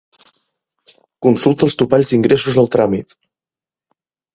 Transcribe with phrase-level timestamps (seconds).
[1.27, 3.19] Consulta els topalls d'ingressos al tràmit.